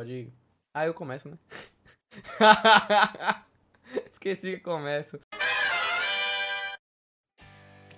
[0.00, 0.32] Pode.
[0.72, 1.36] Ah, eu começo, né?
[4.10, 5.20] Esqueci que começo.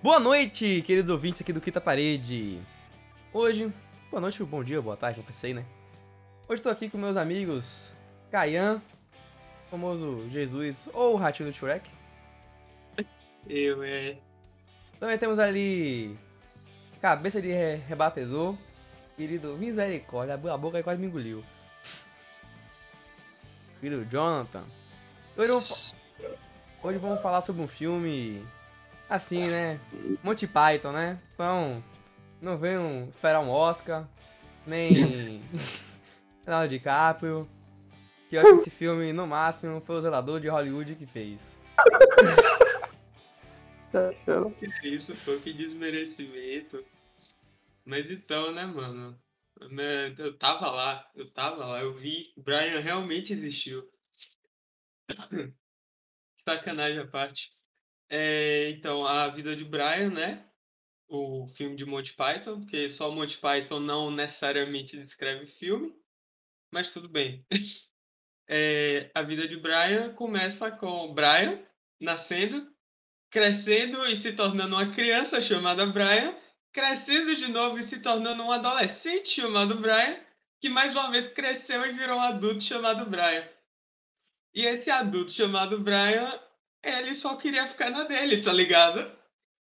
[0.02, 2.60] Boa noite, queridos ouvintes aqui do Quinta Parede.
[3.32, 3.72] Hoje,
[4.10, 5.64] boa noite, bom dia, boa tarde, não sei, né?
[6.48, 7.94] Hoje estou aqui com meus amigos
[8.32, 8.82] Caian,
[9.70, 11.88] famoso Jesus ou o Ratinho do Shrek.
[13.48, 14.16] Eu, é.
[14.98, 16.18] Também temos ali
[17.00, 18.56] cabeça de re rebatedor,
[19.16, 21.44] querido misericórdia, abriu a boca e quase me engoliu.
[23.82, 24.62] Querido Jonathan.
[25.36, 25.96] Hoje vamos,
[26.84, 28.46] hoje vamos falar sobre um filme
[29.10, 29.80] assim, né?
[30.22, 31.18] Monty Python, né?
[31.34, 31.82] Então,
[32.40, 34.06] não venham esperar um Oscar,
[34.64, 35.42] nem
[36.46, 37.48] Leonardo DiCaprio.
[38.30, 41.58] Que eu acho que esse filme, no máximo, foi o zelador de Hollywood que fez.
[44.80, 46.82] Que isso, pô, que desmerecimento.
[47.84, 49.14] Mas então, né, mano?
[49.70, 53.88] Né, Eu tava lá, eu tava lá, eu vi, Brian realmente existiu.
[56.44, 57.50] Sacanagem à parte.
[58.08, 60.46] É, então, a vida de Brian, né?
[61.08, 65.94] O filme de Monty Python, porque só Monty Python não necessariamente descreve filme,
[66.70, 67.44] mas tudo bem.
[68.48, 71.64] É, a vida de Brian começa com Brian
[71.98, 72.70] nascendo,
[73.30, 76.36] crescendo e se tornando uma criança chamada Brian,
[76.72, 80.18] crescendo de novo e se tornando um adolescente chamado Brian,
[80.60, 83.46] que mais uma vez cresceu e virou um adulto chamado Brian.
[84.54, 86.38] E esse adulto chamado Brian,
[86.82, 89.10] ele só queria ficar na dele, tá ligado?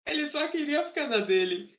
[0.05, 1.73] Ele só queria ficar na dele.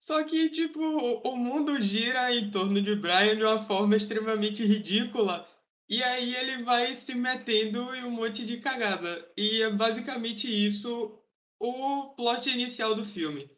[0.00, 5.48] Só que, tipo, o mundo gira em torno de Brian de uma forma extremamente ridícula.
[5.88, 9.26] E aí ele vai se metendo em um monte de cagada.
[9.36, 11.18] E é basicamente isso
[11.58, 13.50] o plot inicial do filme.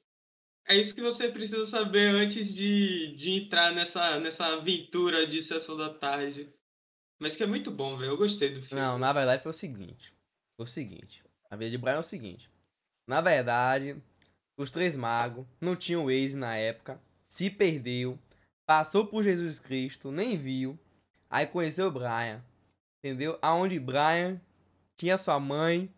[0.68, 5.76] É isso que você precisa saber antes de, de entrar nessa, nessa aventura de sessão
[5.76, 6.52] da tarde.
[7.20, 8.12] Mas que é muito bom, velho.
[8.12, 8.82] Eu gostei do filme.
[8.82, 10.12] Não, na verdade foi o seguinte.
[10.56, 11.22] Foi o seguinte.
[11.48, 12.50] A vida de Brian é o seguinte.
[13.08, 13.96] Na verdade,
[14.58, 18.18] os três magos não tinham Waze na época, se perdeu,
[18.66, 20.76] passou por Jesus Cristo, nem viu,
[21.30, 22.42] aí conheceu Brian,
[22.98, 23.38] entendeu?
[23.40, 24.40] Aonde Brian
[24.96, 25.88] tinha sua mãe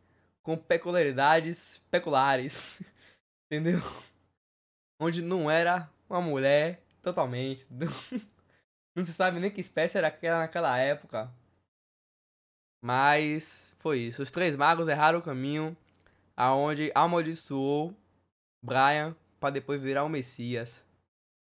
[0.43, 2.83] com peculiaridades peculares,
[3.47, 3.81] entendeu?
[5.01, 7.67] Onde não era uma mulher totalmente?
[8.97, 11.33] Não se sabe nem que espécie era aquela naquela época.
[12.83, 14.23] Mas foi isso.
[14.23, 15.77] Os três magos erraram o caminho
[16.37, 17.95] aonde amaldiçoou
[18.63, 20.85] Brian pra depois virar o Messias.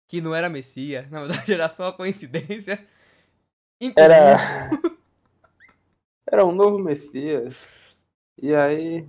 [0.08, 2.84] Que não era Messias, na verdade era só coincidências.
[3.80, 4.04] incomuns.
[4.04, 4.70] Era.
[6.26, 7.64] Era um novo Messias.
[8.40, 9.08] E aí.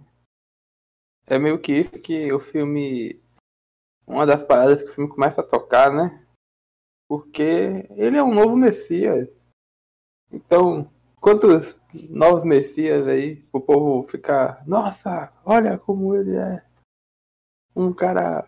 [1.27, 3.19] É meio que isso que o filme.
[4.07, 6.25] Uma das paradas que o filme começa a tocar, né?
[7.09, 9.27] Porque ele é um novo Messias.
[10.31, 11.75] Então, quantos
[12.09, 14.65] novos Messias aí o povo ficar.
[14.67, 16.65] Nossa, olha como ele é
[17.75, 18.47] um cara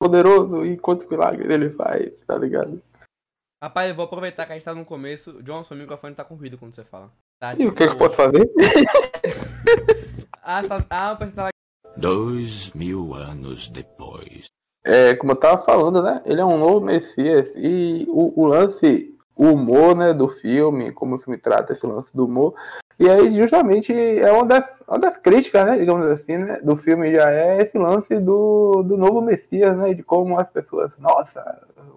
[0.00, 2.82] poderoso e quantos milagres ele faz, tá ligado?
[3.62, 5.42] Rapaz, eu vou aproveitar que a gente tá no começo.
[5.42, 7.10] John, seu microfone tá com ruído quando você fala.
[7.40, 8.50] Tá, E o que, que eu tipo- posso fazer?
[10.46, 10.84] Ah, você tá...
[10.90, 11.48] ah, que tava...
[11.96, 14.44] Dois mil anos depois.
[14.84, 16.22] É, como eu tava falando, né?
[16.26, 17.52] Ele é um novo Messias.
[17.56, 22.14] E o, o lance, o humor, né, do filme, como o filme trata esse lance
[22.14, 22.54] do humor.
[22.98, 27.12] E aí, justamente, é uma das, uma das críticas, né, digamos assim, né, do filme
[27.12, 29.94] já é esse lance do, do novo Messias, né?
[29.94, 31.40] De como as pessoas, nossa,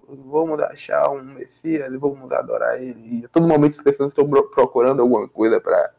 [0.08, 3.20] vamos achar um Messias e vamos adorar ele.
[3.20, 5.92] E a todo momento as pessoas estão pro- procurando alguma coisa pra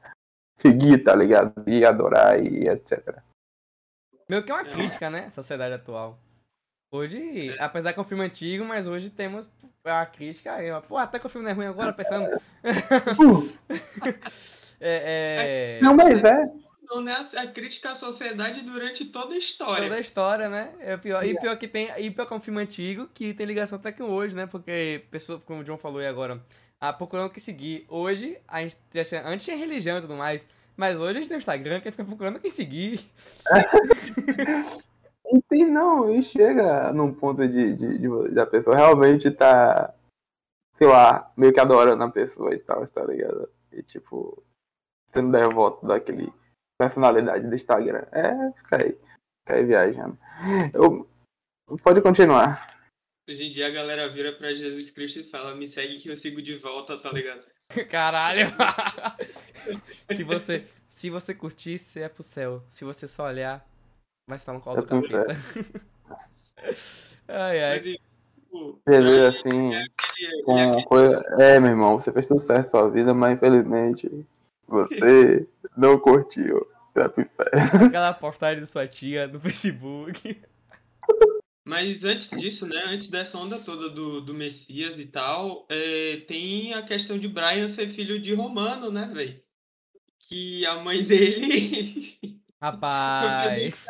[0.58, 1.54] seguir, tá ligado?
[1.68, 3.20] E adorar e etc.
[4.28, 5.30] Meio que é uma crítica, né?
[5.30, 6.18] Sociedade atual.
[6.92, 9.48] Hoje, apesar que é um filme antigo, mas hoje temos
[9.86, 10.82] a crítica aí, ó.
[10.82, 12.26] Pô, até que o filme não é ruim agora, pensando.
[14.82, 15.80] é, é...
[15.84, 16.46] Não, mas é.
[16.90, 17.24] Não, né?
[17.36, 19.84] A crítica à sociedade durante toda a história.
[19.84, 20.74] Toda a história, né?
[20.80, 21.24] É pior.
[21.24, 21.92] E pior que tem.
[22.00, 24.48] E pior que é um filme antigo que tem ligação até com hoje, né?
[24.48, 26.44] Porque pessoa, como o John falou aí agora,
[26.82, 27.86] ah, procurando o que seguir.
[27.88, 30.42] Hoje, a gente, assim, antes tinha religião e tudo mais.
[30.76, 33.02] Mas hoje a gente tem o Instagram que fica procurando quem seguir.
[35.32, 39.94] E tem, não, e chega num ponto de, de, de- da pessoa realmente tá,
[40.76, 43.50] sei lá, meio que adorando a pessoa e tal, tá ligado?
[43.72, 44.44] E tipo,
[45.10, 46.34] sendo devoto daquele
[46.80, 48.06] personalidade do Instagram.
[48.12, 50.18] É, fica aí, fica aí viajando.
[50.74, 51.08] Eu,
[51.84, 52.68] pode continuar.
[53.30, 56.18] Hoje em dia a galera vira pra Jesus Cristo e fala, me segue que eu
[56.18, 57.44] sigo de volta, tá ligado?
[57.88, 58.48] Caralho!
[60.16, 62.64] se você se você curtir, você é pro céu.
[62.72, 63.64] Se você só olhar,
[64.30, 65.36] vai estar no colo É do capeta.
[67.28, 67.80] ai, ai.
[67.82, 68.82] Mas, tipo,
[69.28, 69.82] assim, é
[70.20, 71.24] ele com acredita- coisa.
[71.40, 74.26] É, meu irmão, você fez tudo certo na sua vida, mas infelizmente
[74.68, 76.66] você não curtiu.
[76.94, 77.86] Pro inferno.
[77.88, 80.42] Aquela postagem de sua tia no Facebook.
[81.64, 82.82] Mas antes disso, né?
[82.88, 87.68] Antes dessa onda toda do, do Messias e tal, é, tem a questão de Brian
[87.68, 89.40] ser filho de Romano, né, velho?
[90.28, 93.88] Que a mãe dele Rapaz.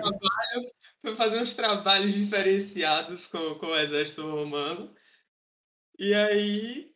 [1.01, 4.93] foi fazer uns trabalhos diferenciados com, com o exército romano.
[5.97, 6.91] E aí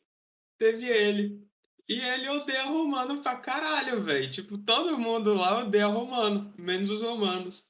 [0.59, 1.43] teve ele.
[1.89, 4.31] E ele odeia romano pra caralho, velho.
[4.31, 7.63] Tipo, todo mundo lá odeia romano, menos os romanos.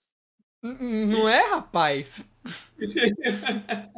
[0.61, 2.29] Não é, rapaz?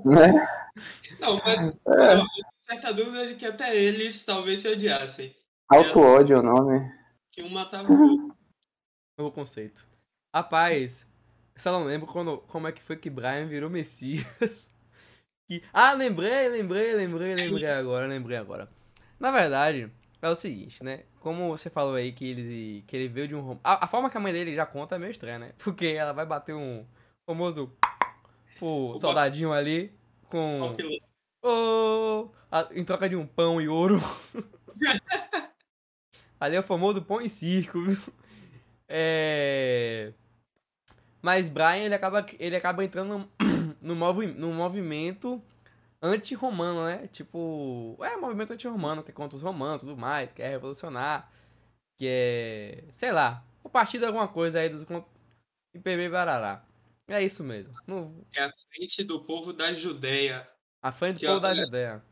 [0.03, 0.31] Né?
[1.19, 2.25] Não, mas É, eu
[2.67, 5.35] certa dúvida de que até eles talvez se odiassem.
[5.69, 6.91] auto ódio é o nome.
[7.31, 8.35] Que um matava o outro.
[9.17, 9.87] Novo conceito.
[10.35, 11.07] Rapaz,
[11.55, 14.69] eu só não lembro quando, como é que foi que Brian virou Messias.
[15.47, 18.69] Que- Ah, lembrei, lembrei, lembrei, lembrei agora, lembrei agora.
[19.17, 19.89] Na verdade,
[20.21, 21.03] é o seguinte, né?
[21.21, 23.57] Como você falou aí que ele, que ele veio de um...
[23.63, 25.53] A, a forma que a mãe dele já conta é meio estranha, né?
[25.63, 26.85] Porque ela vai bater um
[27.25, 27.71] famoso
[28.59, 29.93] pro soldadinho ali
[30.29, 30.75] com...
[31.41, 34.01] Ô, a- em troca de um pão e ouro.
[36.37, 37.97] Ali é o famoso pão e circo, viu?
[38.89, 40.11] É...
[41.25, 43.31] Mas Brian, ele acaba, ele acaba entrando no,
[43.81, 45.41] no, movi, no movimento
[45.99, 47.07] anti-romano, né?
[47.07, 51.31] Tipo, é movimento anti-romano, que é contra os romanos e tudo mais, que é revolucionar,
[51.97, 55.09] que é, sei lá, o partido de alguma coisa aí dos contra-
[55.73, 56.63] e PB Barará.
[57.07, 57.73] É isso mesmo.
[57.87, 60.47] No, É a frente do povo da Judéia.
[60.79, 62.03] a frente do povo da olha- Judéia.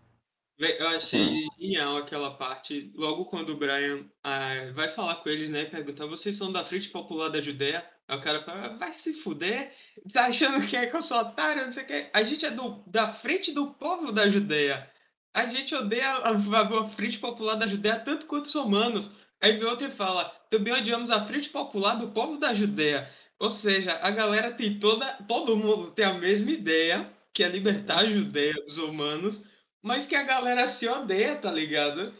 [0.58, 2.92] Eu achei genial aquela parte.
[2.96, 5.66] Logo quando o Brian ah, vai falar com eles, né?
[5.66, 7.88] Perguntar, vocês são da Frente Popular da Judéia?
[8.08, 9.74] Aí o cara fala, vai se fuder?
[10.12, 11.66] Tá achando que é que eu sou otário?
[11.66, 12.10] Não sei o que.
[12.14, 14.90] A gente é do, da frente do povo da Judéia.
[15.34, 19.10] A gente odeia a, a- a Frente Popular da Judéia tanto quanto os romanos.
[19.42, 23.10] Aí vem outro e fala, também odiamos a Frente Popular do povo da Judéia.
[23.40, 25.14] Ou seja, a galera tem toda.
[25.28, 29.42] Todo mundo tem a mesma ideia, que é libertar a Judéia dos romanos
[29.86, 32.14] mas que a galera se odeia, tá ligado?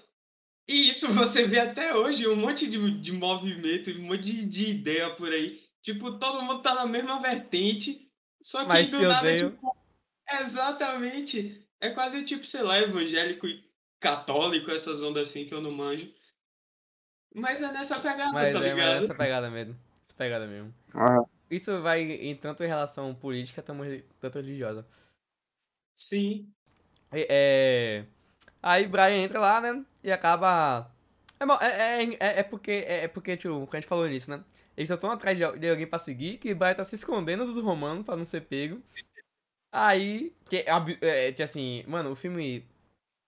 [0.68, 4.72] E isso você vê até hoje, um monte de, de movimento, um monte de, de
[4.72, 5.63] ideia por aí.
[5.84, 8.10] Tipo, todo mundo tá na mesma vertente,
[8.42, 9.52] só que Mas do se nada, odeiam.
[9.52, 9.78] tipo,
[10.42, 11.68] exatamente.
[11.80, 13.64] É quase tipo, sei lá, evangélico e
[14.00, 16.12] católico, essas ondas assim que eu não manjo.
[17.36, 19.04] Mas é nessa pegada, Mas tá é, mas é ligado?
[19.04, 19.76] essa pegada mesmo.
[20.06, 20.74] Essa pegada mesmo.
[20.94, 23.84] Ah, Isso vai em tanto em relação política, tamo-
[24.22, 24.88] tanto religiosa.
[25.98, 26.52] Sim.
[27.12, 28.06] É, é,
[28.62, 29.84] Aí Brian entra lá, né?
[30.04, 30.90] E acaba.
[31.62, 34.44] É, é, é, é, é porque, é, é porque, tipo, a gente falou nisso, né?
[34.76, 37.46] Eles estão tão atrás de, al- de alguém pra seguir que Brian tá se escondendo
[37.46, 38.82] dos romanos pra não ser pego.
[39.72, 40.34] Aí.
[40.50, 42.66] Que, é, é, tipo assim, mano, o filme.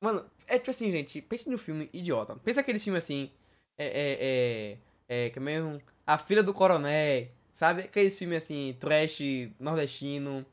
[0.01, 2.35] Mano, é tipo assim, gente, pense no filme idiota.
[2.37, 3.31] Pensa aquele filme assim.
[3.77, 3.87] É.
[3.87, 4.79] É.
[5.09, 5.25] É.
[5.27, 5.81] é que é mesmo.
[6.07, 7.29] A Filha do Coroné.
[7.53, 7.83] Sabe?
[7.83, 9.19] Aquele filme assim, trash
[9.59, 10.45] nordestino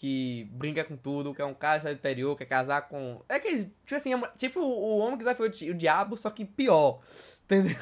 [0.00, 3.22] que brinca com tudo, que é um cara do interior, quer casar com.
[3.28, 7.02] É que, tipo assim, é tipo o homem que desafiou o diabo, só que pior.
[7.44, 7.76] Entendeu?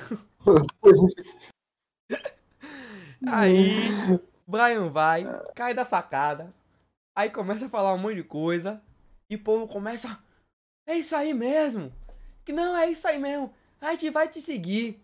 [3.24, 3.70] Aí,
[4.44, 5.24] Brian vai,
[5.54, 6.52] cai da sacada,
[7.16, 8.82] aí começa a falar um monte de coisa,
[9.30, 10.18] e o povo começa.
[10.88, 11.92] É isso aí mesmo!
[12.44, 13.54] Que não, é isso aí mesmo!
[13.80, 15.00] A gente vai te seguir!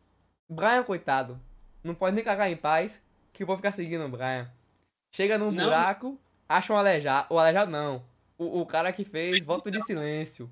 [0.48, 1.38] Brian, coitado,
[1.84, 3.00] não pode nem cagar em paz,
[3.32, 4.50] que o povo fica seguindo o Brian.
[5.14, 5.62] Chega num Não.
[5.62, 7.26] buraco, acha um aleijado.
[7.34, 8.02] O aleijado não.
[8.38, 10.50] O, o cara que fez voto de silêncio.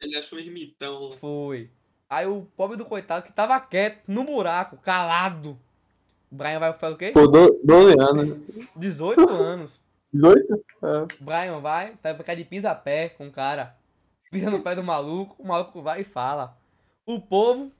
[0.00, 1.12] Ele acha um ermitão.
[1.12, 1.70] Foi.
[2.10, 5.58] Aí o pobre do coitado que tava quieto no buraco, calado.
[6.30, 7.10] O Brian vai fazer o quê?
[7.12, 8.68] por do- 12 anos.
[8.76, 9.80] 18 anos.
[10.12, 10.54] 18?
[10.54, 11.22] É.
[11.24, 13.76] Brian vai, vai ficar de pisa-pé com o cara.
[14.30, 16.56] Pisa no pé do maluco, o maluco vai e fala.
[17.06, 17.70] O povo,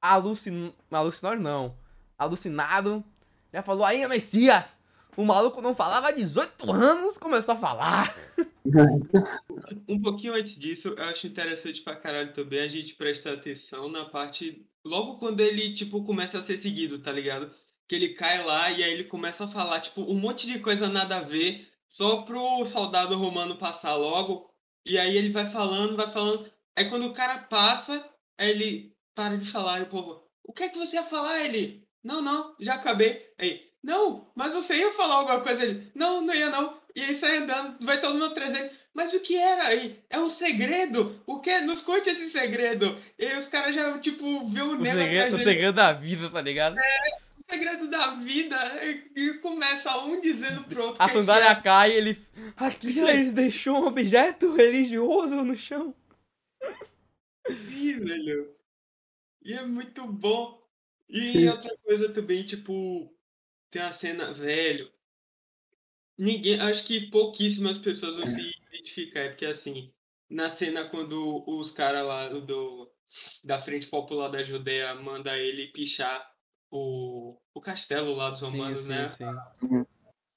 [0.00, 0.72] alucin...
[0.90, 1.74] alucinado não,
[2.18, 3.04] alucinado,
[3.52, 4.77] já falou aí, Messias.
[5.18, 8.14] O maluco não falava há 18 anos, começou a falar.
[9.88, 14.04] Um pouquinho antes disso, eu acho interessante pra caralho também a gente prestar atenção na
[14.04, 14.64] parte.
[14.84, 17.50] Logo quando ele, tipo, começa a ser seguido, tá ligado?
[17.88, 20.86] Que ele cai lá e aí ele começa a falar, tipo, um monte de coisa
[20.86, 24.48] nada a ver, só pro soldado romano passar logo.
[24.84, 26.48] E aí ele vai falando, vai falando.
[26.76, 29.80] Aí quando o cara passa, aí ele para de falar.
[29.80, 31.40] E o povo, o que é que você ia falar?
[31.40, 33.32] Ele, não, não, já acabei.
[33.38, 35.62] Aí, não, mas você ia falar alguma coisa?
[35.62, 36.78] Ele, não, não ia não.
[36.94, 38.70] E aí sai andando, vai todo mundo atrás dele.
[38.92, 39.98] Mas o que era aí?
[40.10, 41.18] É um segredo?
[41.26, 41.58] O que?
[41.60, 43.00] Nos conte esse segredo.
[43.18, 46.76] E os caras já, tipo, vê o O segredo, o segredo da vida, tá ligado?
[46.76, 48.58] O segredo da vida.
[49.16, 51.02] E começa um dizendo pro outro.
[51.02, 52.18] A sandália que cai e ele.
[52.58, 55.94] Aqui ele deixou um objeto religioso no chão.
[57.48, 57.52] é.
[57.54, 58.50] Sim, velho.
[59.42, 60.62] E é muito bom.
[61.08, 61.48] E Sim.
[61.48, 63.10] outra coisa também, tipo,
[63.70, 64.90] tem a cena, velho.
[66.16, 69.92] Ninguém, acho que pouquíssimas pessoas vão se identificar, é porque assim,
[70.28, 72.90] na cena quando os caras lá do,
[73.44, 76.28] da Frente Popular da Judeia manda ele pichar
[76.70, 79.08] o, o castelo lá dos Sim, romanos, sim, né?
[79.08, 79.26] sim.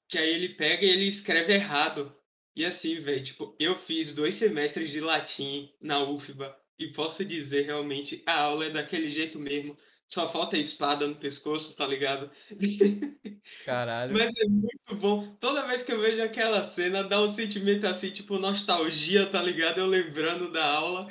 [0.08, 2.14] Que aí ele pega e ele escreve errado.
[2.54, 7.62] E assim, velho, tipo, eu fiz dois semestres de latim na UFBA e posso dizer
[7.62, 9.76] realmente, a aula é daquele jeito mesmo.
[10.12, 12.30] Só falta a espada no pescoço, tá ligado?
[13.64, 14.12] Caralho.
[14.12, 15.34] Mas é muito bom.
[15.40, 19.78] Toda vez que eu vejo aquela cena, dá um sentimento assim, tipo, nostalgia, tá ligado?
[19.78, 21.10] Eu lembrando da aula.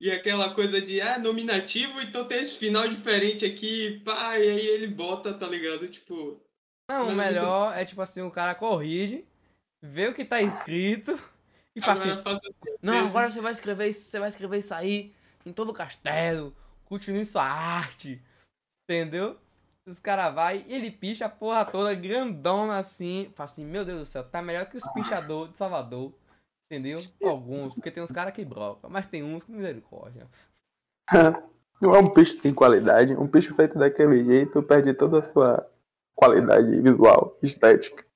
[0.00, 4.66] E aquela coisa de, ah, nominativo, então tem esse final diferente aqui, pá, e aí
[4.66, 5.88] ele bota, tá ligado?
[5.88, 6.40] Tipo,
[6.90, 9.24] Não, o é muito- melhor é tipo assim, o cara corrige,
[9.82, 11.12] vê o que tá escrito
[11.74, 15.12] e assim, faz assim, não, agora você vai escrever isso, você vai escrever isso aí
[15.46, 16.54] em todo o castelo,
[16.94, 18.22] continue sua arte,
[18.84, 19.36] entendeu?
[19.84, 23.98] Os caras vai e ele picha a porra toda grandona assim, fala assim, meu Deus
[23.98, 26.14] do céu, tá melhor que os pichadores de Salvador,
[26.66, 27.04] entendeu?
[27.20, 30.28] Alguns, porque tem uns caras que brocam, mas tem uns com misericórdia.
[31.82, 33.14] Não é um peixe sem qualidade.
[33.14, 35.68] Um peixe feito daquele jeito perde toda a sua
[36.14, 38.06] qualidade visual, estética.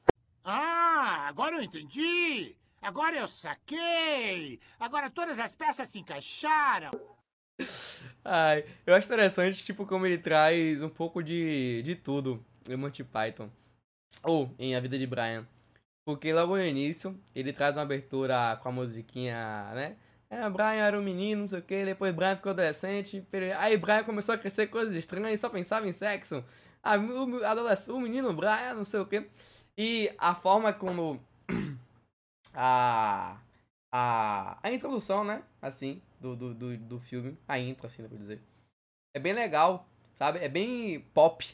[0.45, 2.57] Ah, agora eu entendi!
[2.81, 4.61] Agora eu saquei!
[4.79, 6.93] Agora todas as peças se encaixaram!
[8.25, 13.03] Ai, eu acho interessante, tipo, como ele traz um pouco de, de tudo em Monty
[13.03, 13.51] Python.
[14.23, 15.47] Ou em A Vida de Brian.
[16.05, 19.97] Porque logo no início, ele traz uma abertura com a musiquinha, né?
[20.31, 24.05] É, Brian era um menino, não sei o que, depois Brian ficou adolescente, aí Brian
[24.05, 26.45] começou a crescer coisas estranhas e só pensava em sexo.
[26.83, 29.27] Ah, o, adolescente, o menino Brian, não sei o que.
[29.77, 31.19] E a forma como
[32.55, 33.39] a,
[33.93, 35.43] a, a introdução, né?
[35.63, 38.41] Assim, do, do, do, do filme, a intro, assim, vou dizer.
[39.15, 40.39] É bem legal, sabe?
[40.41, 41.47] É bem pop.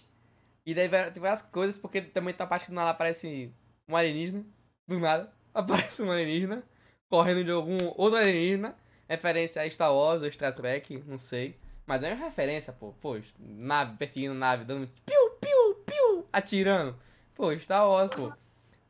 [0.66, 3.52] E daí tem várias coisas, porque também tem a parte que do aparece
[3.88, 4.44] um alienígena,
[4.86, 6.62] do nada, aparece um alienígena,
[7.08, 8.74] correndo de algum outro alienígena,
[9.08, 11.58] referência a Star Wars ou Star Trek, não sei.
[11.86, 12.92] Mas é uma referência, pô.
[12.94, 16.96] Pô, nave, perseguindo nave, dando piu, piu, piu, atirando.
[17.34, 18.32] Pô, Star Wars, pô.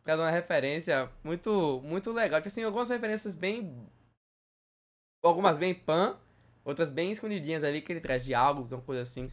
[0.04, 2.38] Traz uma referência muito, muito legal.
[2.40, 3.74] Tipo assim, algumas referências bem.
[5.24, 6.18] Algumas bem pan,
[6.64, 9.32] outras bem escondidinhas ali que ele traz diálogos, uma coisa assim.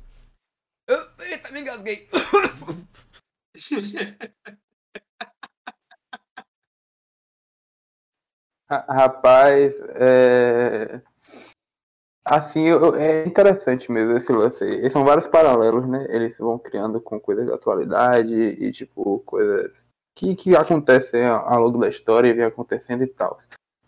[0.88, 2.08] Eu, eita, me engasguei.
[8.70, 11.02] Ra- Rapaz, é...
[12.24, 14.90] Assim, eu- é interessante mesmo esse lance aí.
[14.90, 16.06] São vários paralelos, né?
[16.08, 21.80] Eles vão criando com coisas da atualidade e, tipo, coisas que, que acontecem ao longo
[21.80, 23.38] da história e vem acontecendo e tal.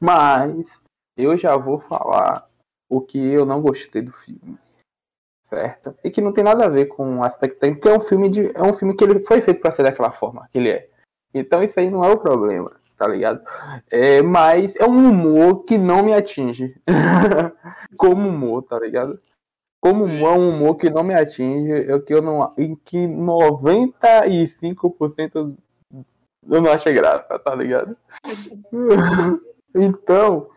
[0.01, 0.81] Mas,
[1.17, 2.47] eu já vou falar
[2.89, 4.57] o que eu não gostei do filme.
[5.45, 5.95] Certo?
[6.03, 8.29] E que não tem nada a ver com o aspecto técnico, porque é um filme
[8.29, 10.89] de é um filme que ele foi feito para ser daquela forma que ele é.
[11.33, 13.41] Então isso aí não é o problema, tá ligado?
[13.91, 16.75] É, mas é um humor que não me atinge.
[17.97, 19.19] Como humor, tá ligado?
[19.81, 22.75] Como humor é um humor que não me atinge, é o que eu não em
[22.75, 25.55] que 95%
[26.49, 27.97] eu não achei graça, tá ligado?
[29.75, 30.49] então,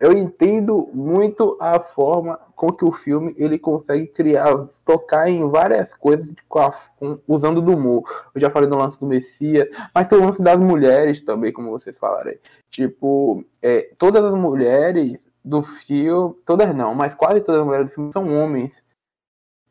[0.00, 5.92] eu entendo muito a forma com que o filme ele consegue criar, tocar em várias
[5.94, 8.02] coisas com a- com- usando do humor.
[8.34, 11.70] Eu já falei do lance do Messias, mas tem o lance das mulheres também, como
[11.70, 12.32] vocês falaram.
[12.70, 17.92] Tipo, é, todas as mulheres do filme, todas não, mas quase todas as mulheres do
[17.94, 18.82] filme são homens.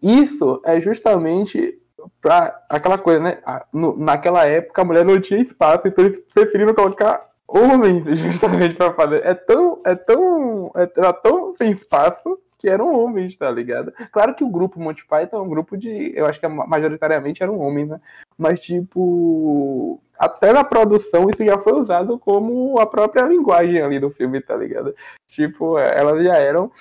[0.01, 1.81] Isso é justamente
[2.21, 3.41] pra aquela coisa, né?
[3.73, 8.93] No- naquela época a mulher não tinha espaço, então eles preferiram colocar homens justamente pra
[8.93, 9.25] fazer.
[9.25, 13.91] É tão, é tão, é, era tão sem espaço que eram homens, tá ligado?
[14.11, 17.59] Claro que o grupo Monty Python é um grupo de, eu acho que majoritariamente eram
[17.59, 18.01] homens, né?
[18.37, 24.09] Mas tipo, até na produção isso já foi usado como a própria linguagem ali do
[24.09, 24.95] filme, tá ligado?
[25.27, 26.71] Tipo, elas já eram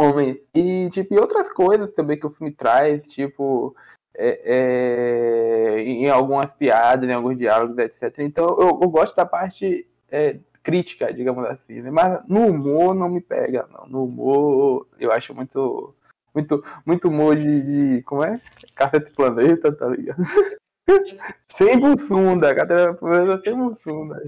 [0.00, 0.38] homens.
[0.54, 3.76] E, tipo, e outras coisas também que o filme traz, tipo,
[4.16, 8.20] é, é, em algumas piadas, em alguns diálogos, etc.
[8.20, 11.90] Então, eu, eu gosto da parte é, crítica, digamos assim, né?
[11.90, 13.86] Mas no humor não me pega, não.
[13.86, 15.94] No humor, eu acho muito.
[16.34, 18.02] Muito, muito humor de, de.
[18.02, 18.40] Como é?
[18.74, 20.20] Café do Planeta, tá ligado?
[21.46, 24.20] sem bussunda, Café do Planeta sem bussunda.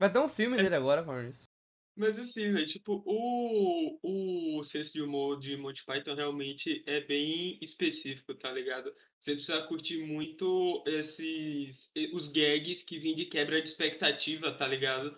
[0.00, 1.51] Vai ter um filme dele agora, isso.
[1.94, 7.58] Mas assim, velho, tipo, o, o senso de humor de Monty Python realmente é bem
[7.60, 8.92] específico, tá ligado?
[9.20, 15.16] Você precisa curtir muito esses, os gags que vêm de quebra de expectativa, tá ligado?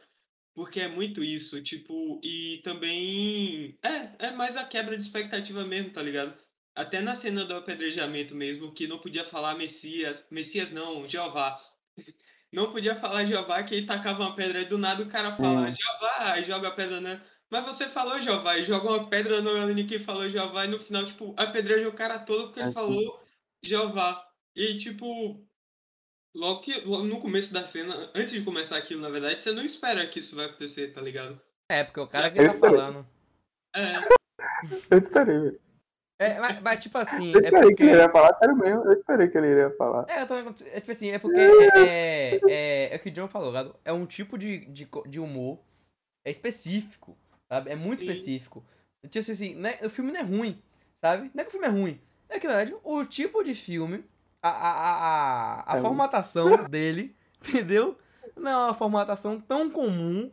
[0.55, 3.79] Porque é muito isso, tipo, e também.
[3.83, 6.37] É, é mais a quebra de expectativa mesmo, tá ligado?
[6.75, 10.23] Até na cena do apedrejamento mesmo, que não podia falar Messias.
[10.31, 11.61] Messias não, Jeová.
[12.55, 15.69] Não podia falar Jeová, que ele tacava uma pedra e do nada o cara fala
[15.69, 15.75] Hum.
[15.75, 17.21] Jeová, aí joga a pedra na.
[17.51, 20.79] Mas você falou Jeová, e joga uma pedra no menino que falou Jeová, e no
[20.79, 22.75] final, tipo, apedreja o cara todo porque ele Assim.
[22.75, 23.21] falou
[23.63, 24.25] Jeová.
[24.57, 25.45] E tipo,
[26.35, 29.65] logo que logo no começo da cena, antes de começar aquilo, na verdade, você não
[29.65, 31.41] espera que isso vai acontecer, tá ligado?
[31.71, 32.77] É, porque o cara que Eu tá esperei.
[32.79, 33.07] falando.
[33.75, 33.93] É,
[34.91, 35.61] Eu esperei, velho.
[36.19, 37.83] É, mas, mas, tipo assim, Eu é esperei que porque.
[37.83, 38.85] ele iria falar, sério mesmo.
[38.85, 40.07] Eu esperei que ele iria falar.
[40.09, 43.29] É, eu também, é tipo assim, é porque é, é, é o que o John
[43.29, 43.75] falou, ligado?
[43.85, 45.59] É um tipo de, de, de humor
[46.25, 47.17] é específico,
[47.49, 47.71] sabe?
[47.71, 48.11] É muito Sim.
[48.11, 48.65] específico.
[49.11, 49.79] Tipo assim, né?
[49.83, 50.63] o filme não é ruim,
[51.05, 51.31] sabe?
[51.35, 52.01] Não é que o filme é ruim.
[52.29, 54.05] É que, na verdade, o tipo de filme,
[54.43, 54.95] a, a, a,
[55.73, 55.83] a, a É ruim.
[55.83, 57.99] formatação dele, entendeu?
[58.37, 60.31] Não é uma formatação tão comum,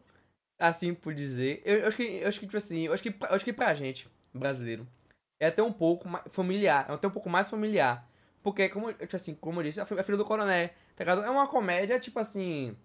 [0.59, 1.61] assim por dizer.
[1.65, 3.51] Eu, eu acho que, eu acho que, tipo assim, eu acho que, eu acho que
[3.53, 4.87] pra gente, brasileiro,
[5.41, 8.07] é até um pouco familiar, é até um pouco mais familiar.
[8.43, 11.23] Porque, como, tipo assim, como eu disse, a Fi- a Filha do Coroné, tá ligado?
[11.23, 12.75] É uma comédia, tipo assim.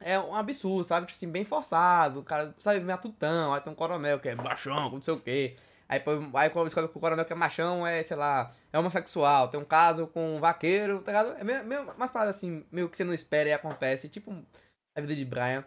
[0.00, 1.06] É um absurdo, sabe?
[1.06, 2.20] Tipo assim, bem forçado.
[2.20, 3.52] O cara, sabe, matutão.
[3.52, 5.56] Aí tem um coronel que é machão, não sei o quê.
[5.88, 6.02] Aí,
[6.34, 9.48] aí descobre que o coronel que é machão é, sei lá, é homossexual.
[9.48, 11.36] Tem um caso com um vaqueiro, tá ligado?
[11.38, 14.08] É meio, meio umas paradas assim, meio que você não espera e acontece.
[14.08, 14.32] Tipo,
[14.96, 15.64] a vida de Brian.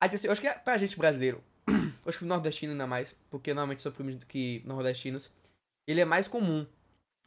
[0.00, 1.42] Aí, tipo assim, eu acho que é pra gente brasileiro,
[2.06, 5.30] acho que nordestino ainda mais, porque normalmente são filmes que nordestinos,
[5.86, 6.66] ele é mais comum.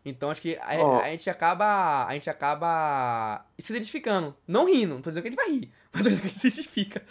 [0.05, 0.99] Então acho que a, Ó.
[1.01, 2.05] a gente acaba.
[2.05, 4.35] A gente acaba se identificando.
[4.47, 6.31] Não rindo, não tô dizendo que a gente vai rir, mas tô dizendo que a
[6.31, 7.03] gente se identifica.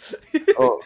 [0.57, 0.79] Ó,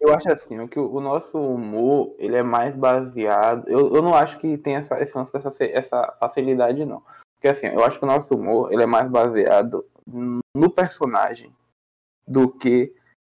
[0.00, 3.68] eu acho assim, o que o o nosso humor, ele é mais baseado.
[3.68, 7.02] Eu, eu não acho que tem essa, esse lance dessa, fe- essa facilidade, não.
[7.36, 11.54] Porque assim, eu acho que o nosso humor, ele é mais baseado no personagem
[12.26, 12.92] do que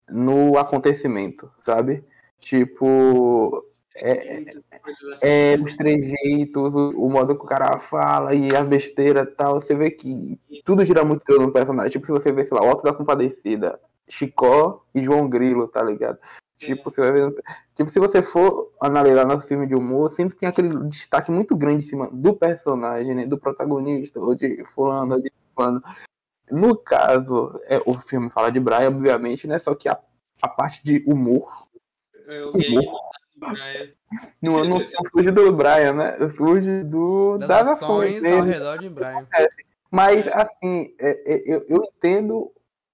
[0.08, 2.04] no acontecimento, sabe?
[2.40, 3.64] Tipo,
[3.96, 4.44] é,
[4.78, 5.20] coisas assim.
[5.22, 9.60] é, os trejeitos, o, o modo que o cara fala e as besteiras e tal,
[9.60, 11.90] você vê que tudo gira muito em torno do personagem.
[11.90, 16.18] Tipo, se você vê, sei lá, Otto da Compadecida, Chicó e João Grilo, tá ligado?
[16.56, 17.32] Tipo, você vai ver,
[17.74, 21.84] tipo, se você for analisar nosso filme de humor, sempre tem aquele destaque muito grande
[21.84, 23.26] em cima do personagem, né?
[23.26, 25.82] Do protagonista, ou de fulano, ou de fulano.
[26.50, 29.58] No caso, é, o filme fala de Brian, obviamente, né?
[29.58, 29.98] Só que a,
[30.40, 31.66] a parte de humor,
[32.28, 33.12] É, alguém humor
[33.58, 33.90] é,
[34.40, 36.30] não, não, do Brian, né?
[36.30, 39.26] Surge do, Das, das, ações ações ao redor de Brian.
[39.90, 42.50] Mas, assim, é, é, eu, eu entendo.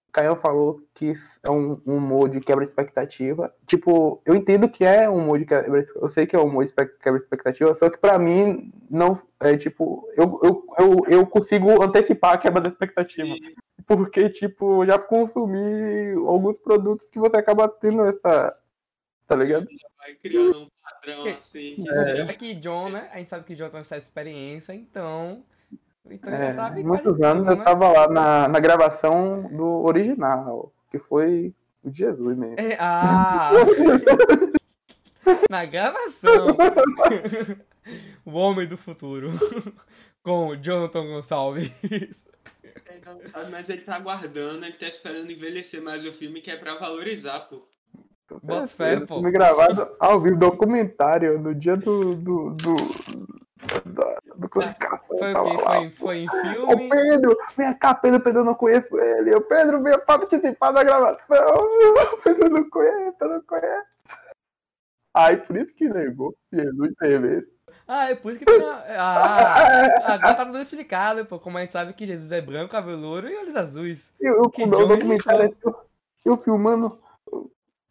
[0.09, 1.13] O Caio falou que
[1.45, 3.55] é um, um humor de quebra de expectativa.
[3.67, 6.65] Tipo, eu entendo que é um humor de quebra Eu sei que é um humor
[6.65, 9.13] de quebra de expectativa, só que pra mim, não.
[9.39, 13.33] É tipo, eu, eu, eu, eu consigo antecipar a quebra da expectativa.
[13.87, 18.57] Porque, tipo, já consumi alguns produtos que você acaba tendo essa.
[19.27, 19.67] Tá ligado?
[20.09, 21.75] Vai criando um padrão Que- assim.
[21.77, 22.21] que É.
[22.21, 23.09] É que John, né?
[23.13, 25.45] A gente sabe que John tem essa experiência, então.
[26.11, 27.65] Então É, já sabe muitos anos tudo, eu né?
[27.65, 32.57] tava lá na, na gravação do original, que foi o Jesus mesmo.
[32.59, 33.51] É, ah!
[35.51, 36.57] Na gravação.
[38.25, 39.29] o Homem do Futuro.
[40.23, 41.71] Com o Jonathan Gonçalves.
[41.83, 46.41] Você ainda não sabe, mas ele tá aguardando, ele tá esperando envelhecer mais o filme,
[46.41, 47.68] que é pra valorizar, pô.
[48.43, 49.15] Bota fé, pô.
[49.15, 52.15] filme gravado ao vivo, documentário, no dia do.
[52.17, 52.51] do.
[52.51, 52.75] do.
[53.85, 55.19] da- do classificação.
[55.19, 55.59] Foi o.
[55.65, 56.89] Foi, foi em Ô filme?
[56.89, 59.35] Pedro, vem cá, Pedro, Pedro, eu não conheço ele.
[59.35, 61.19] O Pedro veio pra participar da gravação.
[61.29, 63.87] O Pedro não conhece, eu não conhece.
[65.15, 66.37] Aí por isso que negou.
[66.53, 67.49] Jesus teve.
[67.87, 68.63] Ah, é por isso que tem.
[68.63, 68.85] a-
[70.07, 71.39] Ah, agora tá tudo explicado, pô.
[71.41, 74.13] Como a gente sabe que Jesus é branco, cabelo louro e olhos azuis.
[74.21, 75.51] Que o Johnny documentário é
[76.25, 77.01] eu filmando.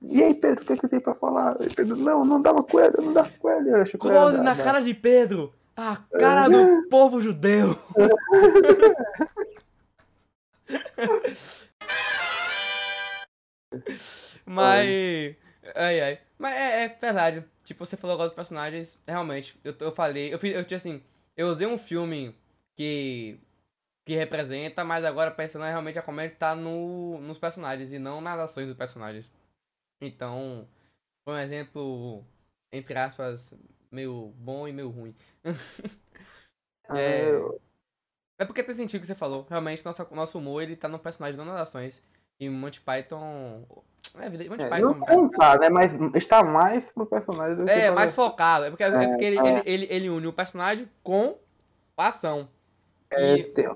[0.02, 1.58] E aí, Pedro, o que, é que tem pra falar?
[1.60, 4.94] Aí, Pedro, não, não dava com ele, não dava eu ia Close na cara de
[4.94, 5.54] Pedro.
[5.76, 7.78] A cara do povo judeu.
[14.46, 15.36] Mas.
[15.76, 16.20] Ai, ai.
[16.38, 17.44] Mas é, é verdade.
[17.64, 19.02] Tipo, você falou agora dos personagens.
[19.08, 20.34] Realmente, eu, eu falei.
[20.34, 21.04] Eu fiz, eu tinha assim.
[21.36, 22.36] Eu usei um filme
[22.76, 23.40] que.
[24.06, 28.40] que representa, mas agora pensando realmente a comédia tá no, nos personagens e não nas
[28.40, 29.32] ações dos personagens.
[30.02, 30.68] Então.
[31.26, 32.24] Foi um exemplo,
[32.72, 33.58] entre aspas,
[33.92, 35.16] meio bom e meio ruim.
[36.90, 37.32] Ah, É.
[38.40, 39.46] É porque tem sentido o que você falou.
[39.50, 42.02] Realmente, nosso, nosso humor, ele tá no personagem, não nas ações.
[42.40, 43.66] E Monty Python...
[44.16, 44.94] É, Monty é, Python...
[44.94, 45.70] não contar, né?
[45.70, 48.64] Mas está mais pro personagem do que É, mais focado.
[48.66, 49.42] É porque, é É, porque ele, é.
[49.42, 51.38] ele, ele, ele une o personagem com
[51.98, 52.48] a ação.
[53.10, 53.68] É, E- tem-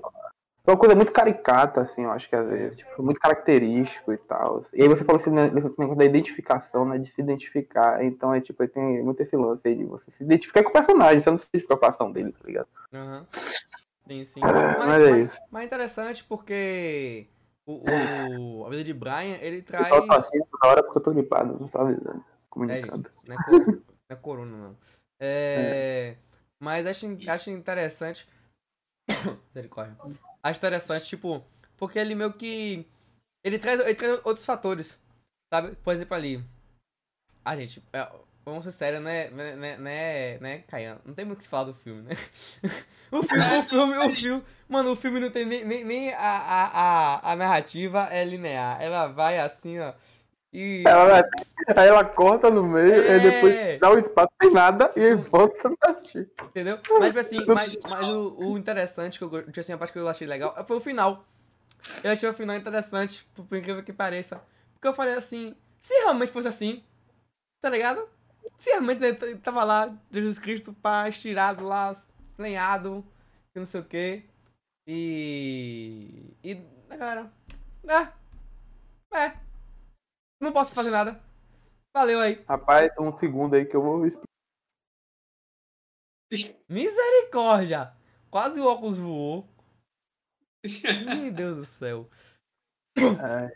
[0.64, 4.16] É uma coisa muito caricata, assim, eu acho que às vezes, tipo, muito característico e
[4.16, 4.62] tal.
[4.72, 6.98] E aí você falou assim, né, nesse negócio da identificação, né?
[6.98, 8.04] De se identificar.
[8.04, 11.20] Então é tipo, tem muito esse lance aí de você se identificar com o personagem,
[11.20, 12.68] você não se identifica com a ação dele, tá ligado?
[12.92, 13.26] Aham.
[14.06, 14.40] Sim, sim.
[14.40, 15.40] Mas é isso.
[15.50, 17.26] Mas é interessante porque
[17.66, 19.94] o, o- a vida de Brian, ele traz.
[19.94, 23.10] Eu tô assim toda hora porque eu tô gripado, não tô avisando, comunicando.
[23.26, 24.76] Não é, cor- não é corona, não.
[25.18, 26.16] É,
[26.60, 28.28] Mas acho, acho interessante.
[29.54, 29.96] Misericórdia.
[30.42, 31.44] Acho interessante, tipo,
[31.76, 32.86] porque ele meio que.
[33.44, 34.98] Ele traz, ele traz outros fatores.
[35.52, 35.76] Sabe?
[35.76, 36.44] Por exemplo, ali.
[37.44, 38.08] Ah, gente, é,
[38.44, 41.00] vamos ser sérios, né, né, né, né, né, Caian?
[41.04, 42.14] Não tem muito o que falar do filme, né?
[43.10, 44.44] o filme, o filme, o filme.
[44.68, 48.80] Mano, o filme não tem nem, nem, nem a, a, a, a narrativa é linear.
[48.80, 49.92] Ela vai assim, ó.
[50.52, 50.84] E.
[50.86, 51.28] Ela
[51.76, 53.14] aí ela corta no meio, É.
[53.14, 56.30] aí depois dá o espaço sem nada e volta na tia.
[56.42, 56.78] Entendeu?
[56.98, 59.98] Mas, tipo assim, mas, mas o, o interessante, que eu, tipo assim, a parte que
[59.98, 61.24] eu achei legal, foi o final.
[62.04, 64.42] Eu achei o final interessante, por, incrível que pareça.
[64.74, 66.82] Porque eu falei assim, se realmente fosse assim,
[67.60, 68.06] tá ligado?
[68.58, 71.96] Se realmente ele tava lá, Jesus Cristo, pá, estirado lá,
[72.38, 73.04] lenhado,
[73.54, 74.24] e não sei o quê.
[74.86, 76.34] E.
[76.44, 76.54] E.
[76.90, 77.30] Galera.
[77.88, 79.16] É.
[79.16, 79.32] É.
[80.42, 81.22] Não posso fazer nada.
[81.94, 82.42] Valeu aí.
[82.48, 84.26] Rapaz, um segundo aí que eu vou explicar.
[86.68, 87.94] Misericórdia!
[88.28, 89.46] Quase o óculos voou.
[91.06, 92.10] Meu Deus do céu.
[92.98, 93.52] É,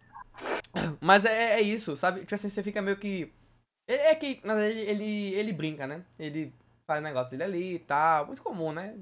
[1.01, 2.21] Mas é, é isso, sabe?
[2.21, 3.33] Tipo assim, você fica meio que.
[3.89, 6.05] É, é que, verdade, ele, ele, ele brinca, né?
[6.17, 6.55] Ele
[6.87, 8.27] faz o negócio dele ali e tal.
[8.27, 8.95] Muito comum, né?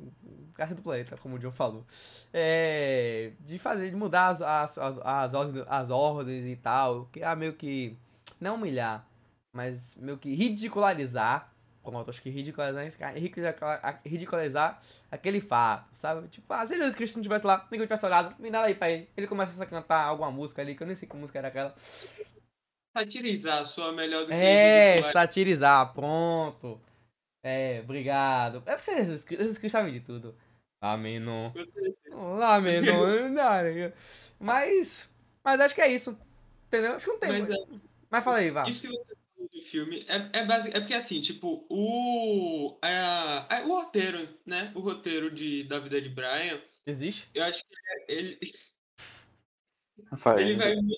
[0.55, 1.85] Casa do planeta, como o John falou.
[2.33, 3.33] É.
[3.41, 7.07] De fazer, de mudar as, as, as, ordens, as ordens e tal.
[7.07, 7.97] Que é meio que.
[8.41, 9.07] Não humilhar,
[9.55, 11.51] mas meio que ridicularizar.
[11.83, 13.19] Pronto, acho que ridicularizar, esse cara-
[14.07, 16.27] ridicularizar, aquele fato, sabe?
[16.29, 18.89] Tipo, ah, se Jesus Cristo não tivesse lá, ninguém tivesse olhado, me dá aí pra
[18.91, 19.07] ele.
[19.15, 21.75] Ele começa a cantar alguma música ali, que eu nem sei que música era aquela.
[22.97, 25.13] Satirizar sua melhor do que É, ridicularizar.
[25.13, 26.81] satirizar, pronto.
[27.45, 28.63] É, obrigado.
[28.65, 30.35] É porque Jesus Cristo, Jesus Cristo sabe de tudo.
[30.81, 31.53] Amém, não.
[32.43, 33.05] Amém, não.
[33.29, 33.93] não.
[34.41, 36.19] Mas, mas acho que é isso.
[36.69, 36.95] Entendeu?
[36.95, 37.31] Acho que não tem.
[37.31, 37.81] Mas Mas, é,
[38.11, 38.67] mas fala aí, vá.
[38.67, 43.57] Isso que você falou do filme é, é, basic, é porque assim, tipo, o, a,
[43.59, 44.73] a- o roteiro, né?
[44.75, 47.29] O roteiro de, da vida de Brian, Existe?
[47.35, 48.39] eu acho que ele,
[50.11, 50.39] Rafael.
[50.41, 50.95] ele vai muito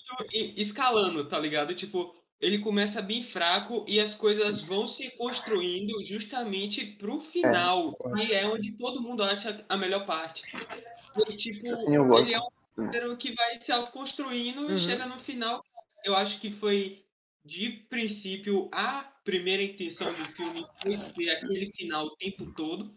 [0.56, 1.74] escalando, tá ligado?
[1.74, 8.32] Tipo, ele começa bem fraco e as coisas vão se construindo justamente pro final, que
[8.34, 10.42] é onde todo mundo acha a melhor parte.
[11.30, 11.66] E, tipo,
[12.18, 14.76] ele é um roteiro que vai se autoconstruindo Uhum.
[14.76, 15.62] e chega no final.
[16.04, 17.04] Eu acho que foi,
[17.44, 22.94] de princípio, a primeira intenção do filme foi ser aquele final o tempo todo.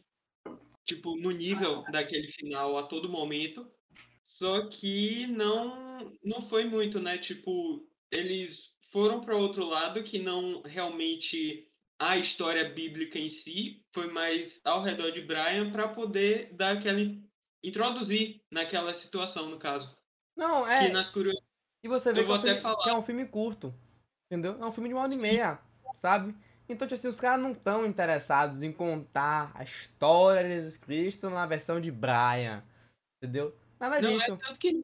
[0.85, 3.65] Tipo, no nível daquele final a todo momento.
[4.25, 7.17] Só que não, não foi muito, né?
[7.17, 11.67] Tipo, eles foram para outro lado que não realmente
[11.99, 16.99] a história bíblica em si, foi mais ao redor de Brian para poder dar aquela
[17.61, 19.93] introduzir naquela situação, no caso.
[20.35, 20.89] Não, Que é.
[20.89, 21.35] nas curios...
[21.83, 23.73] E você vê que é, um filme, que é um filme curto.
[24.31, 24.57] Entendeu?
[24.61, 25.59] É um filme de uma hora e meia,
[25.95, 26.35] sabe?
[26.69, 31.29] Então, tipo assim, os caras não estão interessados em contar a história de Jesus Cristo
[31.29, 32.63] na versão de Brian.
[33.17, 33.57] Entendeu?
[33.79, 34.37] Nada Não, é disso.
[34.37, 34.83] tanto que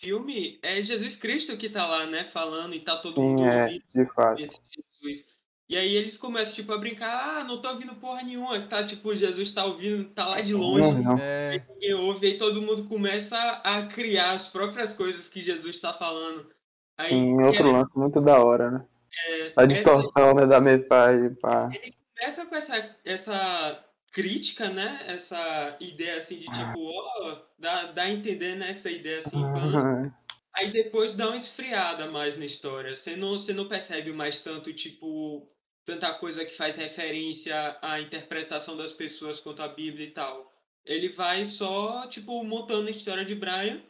[0.00, 3.64] filme é Jesus Cristo que tá lá, né, falando e tá todo Sim, mundo é,
[3.64, 4.42] ouvindo de fato.
[4.42, 4.60] esse
[5.02, 5.24] Jesus.
[5.68, 9.14] E aí eles começam, tipo, a brincar, ah, não tô ouvindo porra nenhuma, tá, tipo,
[9.14, 11.18] Jesus tá ouvindo, tá lá de longe, Não, não.
[11.18, 11.64] É.
[11.68, 16.46] ninguém ouve, aí todo mundo começa a criar as próprias coisas que Jesus tá falando.
[16.98, 18.86] Aí, Sim, outro é- lance muito da hora, né?
[19.28, 21.70] é- A distorção né, da mensagem, pá.
[22.18, 25.04] começa com essa, essa crítica, né?
[25.06, 30.12] Essa ideia assim de tipo, ó, dá, dá a entender nessa ideia assim, pã.
[30.54, 32.96] aí depois dá uma esfriada mais na história.
[32.96, 35.48] Você não, você não percebe mais tanto, tipo,
[35.84, 40.50] tanta coisa que faz referência à interpretação das pessoas quanto à Bíblia e tal.
[40.84, 43.82] Ele vai só, tipo, montando a história de Brian.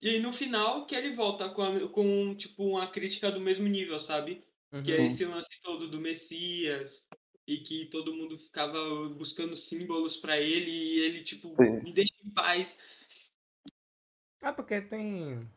[0.00, 3.66] E aí, no final, que ele volta com, a- com tipo, uma crítica do mesmo
[3.66, 4.42] nível, sabe?
[4.84, 5.06] Que é Uhum.
[5.06, 7.02] esse lance todo do Messias
[7.48, 11.80] e que todo mundo ficava buscando símbolos pra ele e ele tipo Sim.
[11.80, 12.68] me deixa em paz.
[14.42, 15.48] É porque tem.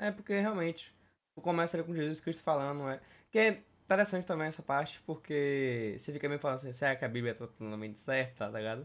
[0.00, 0.92] É porque realmente.
[1.40, 3.00] Começa ali com Jesus Cristo falando, é.
[3.30, 7.08] Que é interessante também essa parte, porque você fica meio falando assim, será que a
[7.08, 8.84] Bíblia tá totalmente certa, tá ligado?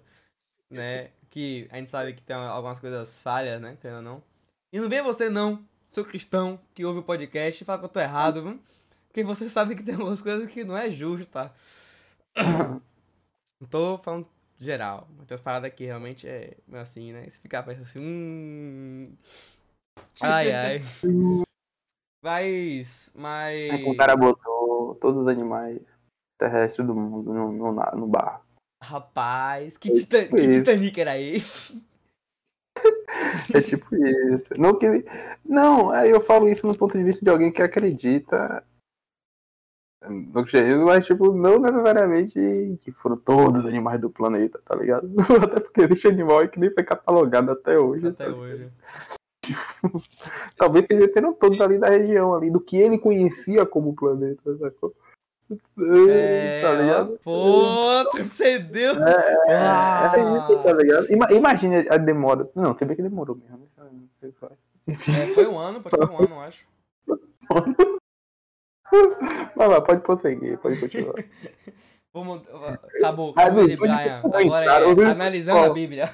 [0.69, 1.09] Né?
[1.31, 3.75] Que a gente sabe que tem algumas coisas falhas, né?
[3.81, 4.23] Querendo ou não.
[4.71, 7.89] E não vem você não, seu cristão, que ouve o podcast e fala que eu
[7.89, 8.59] tô errado, viu?
[9.07, 11.51] Porque você sabe que tem algumas coisas que não é justo, tá?
[13.62, 14.28] Não tô falando
[14.60, 15.08] geral.
[15.28, 17.30] Tem umas paradas que realmente é assim, né?
[17.30, 19.15] Se ficar pensando assim, hum.
[20.22, 20.82] Ai, ai.
[22.24, 23.12] Mas.
[23.15, 23.69] Mas.
[23.72, 25.82] Aí o cara botou todos os animais
[26.38, 28.41] terrestres do mundo no, no, no bar.
[28.82, 30.50] Rapaz, que, É tita- tipo que.
[30.50, 31.82] Titanic era esse?
[33.54, 34.50] É tipo isso.
[34.58, 34.88] Não, que...
[35.46, 38.65] não, aí eu falo isso no ponto de vista de alguém que acredita
[40.09, 45.09] no cristianismo, mas tipo, não necessariamente que foram todos os animais do planeta, tá ligado?
[45.43, 48.07] Até porque existe animal aí que nem foi catalogado até hoje.
[48.07, 48.69] Até tá hoje.
[50.57, 54.93] Talvez seja tendo todos ali da região, ali, do que ele conhecia como planeta, sacou?
[55.77, 57.19] É, tá ligado?
[57.23, 58.93] Pô, transcendeu.
[59.47, 60.13] É Ah.
[60.15, 61.11] isso, tá ligado?
[61.11, 62.49] Ima imagine a demora.
[62.55, 63.67] Não, você vê que demorou mesmo.
[63.77, 63.89] né?
[63.91, 64.33] Não sei.
[64.87, 66.65] Enfim, É, foi um ano, pode ser um ano, acho.
[69.56, 71.15] vai lá, pode prosseguir, pode continuar.
[72.13, 72.43] Vamos.
[72.97, 74.21] Acabou, acabou de Brian.
[74.23, 75.65] Agora é analisando ó.
[75.65, 76.13] a Bíblia.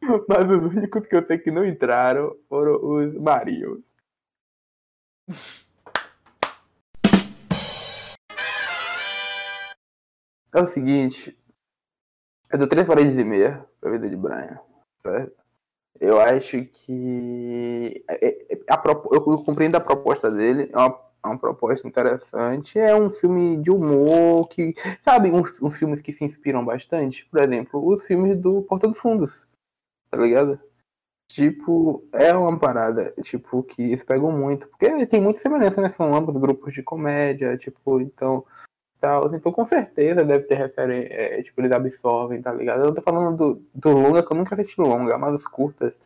[0.28, 3.80] Mas os únicos que eu sei que não entraram foram os Marios.
[10.54, 11.36] É o seguinte,
[12.52, 14.58] eu dou três paredes e meia pra vida de Brian,
[14.98, 15.34] certo?
[16.00, 20.86] Eu acho que é- é- a propo- eu eu compreendo a proposta dele, é uma,
[20.86, 26.12] é uma proposta interessante, é um filme de humor que, sabe, uns, uns filmes que
[26.12, 29.46] se inspiram bastante, por exemplo, os filmes do Porta dos Fundos,
[30.10, 30.60] tá ligado?
[31.30, 35.88] Tipo, é uma parada, tipo, que eles pegam muito, porque tem muita semelhança, né?
[35.88, 38.44] São ambos grupos de comédia, tipo, então,
[39.00, 39.34] tal.
[39.34, 42.84] Então, com certeza deve ter referência, tipo, eles absorvem, tá ligado?
[42.84, 45.98] Eu tô falando do, do longa, que eu nunca assisti longa, mas os curtas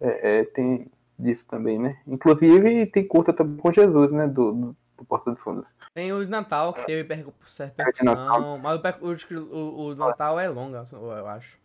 [0.00, 2.00] é, é, tem disso também, né?
[2.06, 4.26] Inclusive, tem curta também com Jesus, né?
[4.26, 5.74] Do, do, do Porta dos Fundos.
[5.94, 7.70] Tem o de Natal, que teve repercussão.
[8.02, 8.58] Natal.
[8.58, 11.58] Mas o, o, o, Natal é longa, eu acho.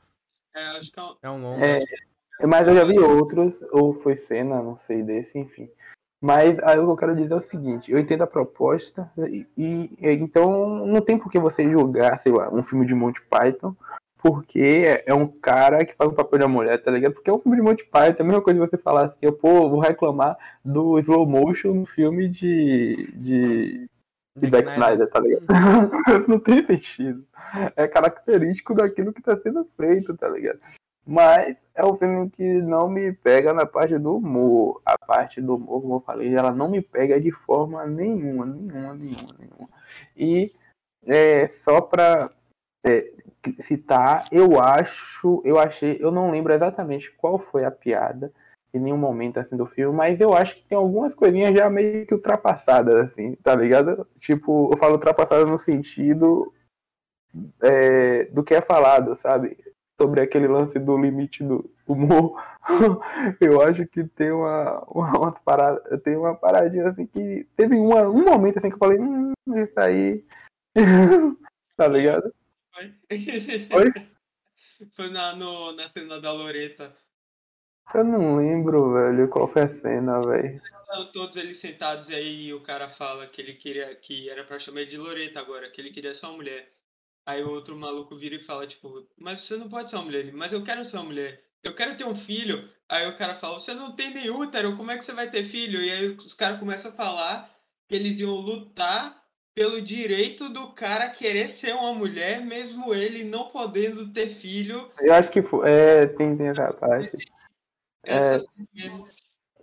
[0.56, 1.66] É, acho que é um- É um longa.
[1.66, 5.70] É, Mas eu já vi outros, ou foi cena, não sei desse, enfim.
[6.22, 9.46] Mas aí o que eu quero dizer é o seguinte, eu entendo a proposta, e,
[9.58, 13.22] e- e então não tem por que você julgar, sei lá, um filme de Monty
[13.22, 13.76] Python,
[14.26, 17.14] porque é um cara que faz o papel da mulher, tá ligado?
[17.14, 19.32] Porque é um filme de Monty Python, é a mesma coisa de você falar assim,
[19.40, 23.88] pô, vou reclamar do slow motion no filme de, de,
[24.36, 25.46] de Zack Snyder, tá ligado?
[26.28, 27.24] não tem sentido.
[27.76, 30.60] É característico daquilo que tá sendo feito, tá ligado?
[31.06, 34.82] Mas é um filme que não me pega na parte do humor.
[34.84, 38.96] A parte do humor, como eu falei, ela não me pega de forma nenhuma, nenhuma,
[38.96, 39.70] nenhuma, nenhuma.
[40.18, 40.52] E
[41.06, 42.32] é, só pra
[42.84, 43.12] é,
[43.62, 48.32] citar, eu acho, eu achei, eu não lembro exatamente qual foi a piada
[48.74, 52.06] em nenhum momento assim do filme, mas eu acho que tem algumas coisinhas já meio
[52.06, 54.06] que ultrapassadas, assim, tá ligado?
[54.20, 56.54] Tipo, eu falo ultrapassadas no sentido
[57.62, 59.58] é, do que é falado, sabe?
[60.00, 62.42] Sobre aquele lance do limite do humor.
[63.40, 65.40] eu acho que tem uma, uma, umas
[66.04, 69.80] tem uma paradinha assim que teve uma, um momento assim que eu falei, hum, isso
[69.80, 70.26] aí.
[71.78, 72.34] tá ligado?
[72.76, 72.94] Foi.
[73.72, 73.94] Oi?
[74.96, 76.96] Foi na, no, na cena da Loreta.
[77.94, 80.62] Eu não lembro, velho, qual foi a cena, velho.
[81.14, 84.86] Todos eles sentados e aí o cara fala que ele queria que era pra chamar
[84.86, 86.74] de Loreta agora, que ele queria ser uma mulher.
[87.26, 90.20] Aí o outro maluco vira e fala, tipo, mas você não pode ser uma mulher.
[90.20, 91.44] Ele, Mas eu quero ser uma mulher.
[91.64, 92.70] Eu quero ter um filho.
[92.88, 95.46] Aí o cara fala, você não tem nem útero, como é que você vai ter
[95.46, 95.82] filho?
[95.82, 97.50] E aí os caras começam a falar
[97.88, 99.25] que eles iam lutar
[99.56, 104.92] pelo direito do cara querer ser uma mulher, mesmo ele não podendo ter filho.
[105.00, 105.70] Eu acho que foi.
[105.70, 107.16] É, tem, tem essa parte.
[108.04, 109.08] Essa mesmo.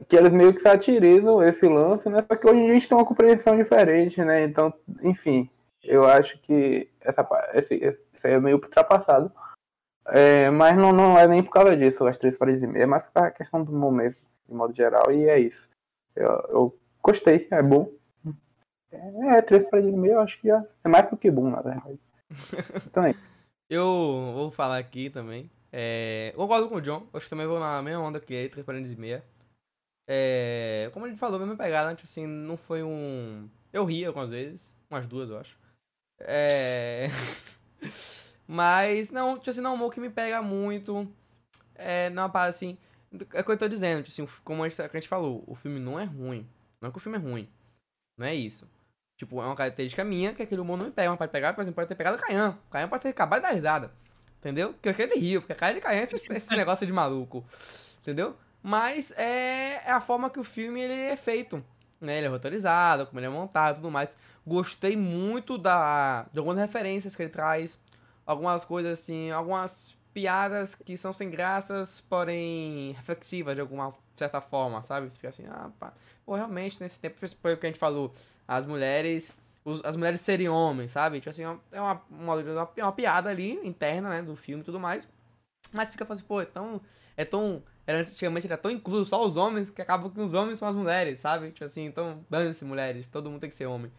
[0.08, 2.24] que eles meio que satirizam esse lance, né?
[2.26, 4.42] Só que hoje a gente tem uma compreensão diferente, né?
[4.42, 5.48] Então, enfim,
[5.84, 9.30] eu acho que essa, esse, esse, aí é meio ultrapassado.
[10.06, 12.86] É, mas não, não é nem por causa disso, as três paredes e meia, é
[12.86, 14.16] mais por causa da questão do momento,
[14.48, 15.68] de modo geral, e é isso.
[16.16, 17.88] Eu, eu gostei, é bom.
[18.92, 21.60] É, três paredes e meia, eu acho que já é mais do que bom, na
[21.60, 21.98] verdade.
[22.86, 23.32] Então é isso.
[23.68, 25.50] Eu vou falar aqui também.
[25.72, 27.06] É, concordo com o John.
[27.12, 29.24] Acho que também vou na mesma onda que ele, 3 parênteses e meia.
[30.06, 31.94] É, como a gente falou, mesma pegada?
[31.94, 33.48] Tipo assim, não foi um.
[33.72, 34.74] Eu ri algumas vezes.
[34.90, 35.58] Umas duas, eu acho.
[36.20, 37.08] É.
[38.46, 41.10] Mas, não, tipo assim, não é um humor que me pega muito.
[41.74, 42.76] É, não é uma parada assim.
[43.32, 45.54] É o que eu tô dizendo, tipo assim, como a gente, a gente falou, o
[45.54, 46.46] filme não é ruim.
[46.80, 47.48] Não é que o filme é ruim.
[48.18, 48.68] Não é isso.
[49.22, 51.10] Tipo, é uma característica minha que aquele humor não me pega.
[51.10, 52.58] Mas pode pegar, por exemplo, pode ter pegado o Caian.
[52.66, 53.92] O Caian pode ter acabado de dar risada.
[54.40, 54.72] Entendeu?
[54.72, 56.92] Porque eu quero ele rir, porque a cara de Caian é esse, esse negócio de
[56.92, 57.44] maluco.
[58.00, 58.36] Entendeu?
[58.60, 61.64] Mas é, é a forma que o filme ele é feito.
[62.00, 62.18] Né?
[62.18, 64.16] Ele é roteirizado, como ele é montado e tudo mais.
[64.44, 67.78] Gostei muito da, de algumas referências que ele traz.
[68.26, 74.82] Algumas coisas assim, algumas piadas que são sem graças, porém reflexivas de alguma certa forma,
[74.82, 75.08] sabe?
[75.08, 75.92] Você fica assim, ah, pá.
[76.26, 78.12] Pô, realmente, nesse tempo, foi o que a gente falou,
[78.46, 79.32] as mulheres,
[79.64, 81.18] os- as mulheres serem homens, sabe?
[81.18, 84.80] Tipo assim, é uma, uma, uma, uma piada ali, interna, né, do filme e tudo
[84.80, 85.08] mais.
[85.72, 86.80] Mas fica assim, pô, é tão,
[87.16, 90.58] é tão, era, antigamente era tão incluso, só os homens, que acaba que os homens
[90.58, 91.50] são as mulheres, sabe?
[91.50, 93.90] Tipo assim, então, dane-se mulheres, todo mundo tem que ser homem.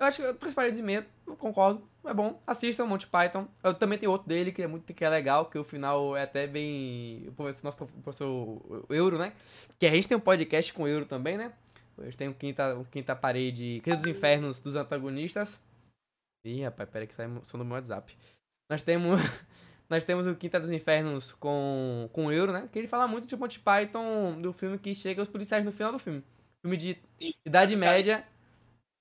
[0.00, 2.40] Eu acho que Três Paredes e Meia, eu concordo, é bom.
[2.46, 3.48] Assistam Monty Python.
[3.64, 6.22] Eu também tenho outro dele que é muito que é legal, que o final é
[6.22, 7.24] até bem.
[7.26, 9.32] O professor, nosso professor Euro, né?
[9.76, 11.52] Que a gente tem um podcast com o Euro também, né?
[12.04, 15.60] Gente tem o Quinta, o quinta Parede, Quinta dos Infernos dos antagonistas.
[16.44, 18.16] Ih, rapaz, peraí que sai som do meu WhatsApp.
[18.70, 19.20] Nós temos.
[19.90, 22.68] Nós temos o Quinta dos Infernos com, com o Euro, né?
[22.70, 25.92] Que ele fala muito de Monty Python, do filme que chega os policiais no final
[25.92, 26.22] do filme.
[26.60, 26.98] Filme de
[27.42, 28.22] Idade Média.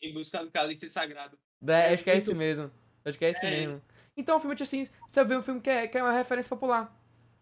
[0.02, 1.38] Em busca do cálice sagrado.
[1.62, 2.72] É, É, acho que é esse mesmo.
[3.04, 3.82] Acho que é esse É mesmo.
[4.16, 6.50] Então, o filme, tipo assim, você vê um filme que é, que é uma referência
[6.50, 6.96] popular.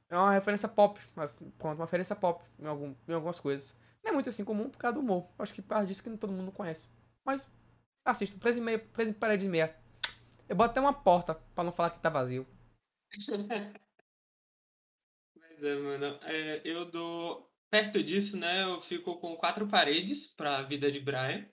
[0.09, 0.99] É uma referência pop.
[1.15, 3.75] Mas, pronto, uma referência pop em, algum, em algumas coisas.
[4.05, 5.27] Não é muito assim comum por causa do humor.
[5.39, 6.87] Acho que por causa disso que todo mundo conhece.
[7.25, 7.51] Mas,
[8.05, 8.39] assista.
[8.39, 9.75] 3 e meia, 3 paredes e meia.
[10.47, 12.45] Eu boto até uma porta pra não falar que tá vazio.
[15.35, 16.19] Mas é, mano.
[16.21, 17.51] é, eu dou.
[17.71, 18.63] Perto disso, né?
[18.63, 21.49] Eu fico com quatro paredes pra vida de Brian.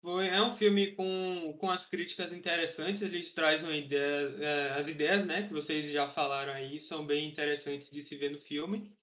[0.00, 3.02] Foi, é um filme com, com as críticas interessantes.
[3.02, 4.36] Ele traz uma ideia.
[4.40, 5.48] é, as ideias, né?
[5.48, 8.96] Que vocês já falaram aí são bem interessantes de se ver no filme.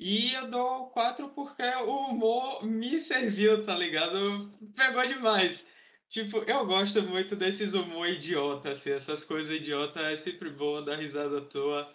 [0.00, 4.50] E eu dou quatro porque o humor me serviu, tá ligado?
[4.74, 5.62] Pegou demais.
[6.08, 10.96] Tipo, eu gosto muito desses humor idiota, assim, essas coisas idiota é sempre bom dar
[10.96, 11.94] risada à toa.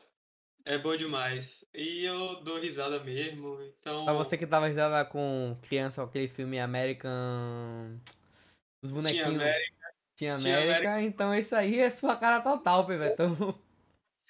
[0.64, 1.66] É bom demais.
[1.74, 4.06] E eu dou risada mesmo, então.
[4.06, 8.00] Pra você que tava risada com criança, aquele filme American.
[8.84, 9.42] Os Tinha bonequinhos.
[9.42, 9.76] América.
[10.16, 13.16] Tinha Tinha América, então isso aí é sua cara total, Pivete.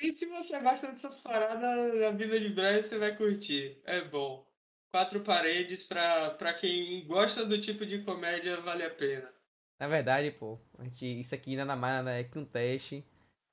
[0.02, 3.80] E se você gosta dessas paradas, a vida de Brian você vai curtir.
[3.86, 4.46] É bom.
[4.92, 9.30] Quatro paredes pra, pra quem gosta do tipo de comédia, vale a pena.
[9.80, 13.04] na verdade, pô, a gente, isso aqui nada mais nada é que um teste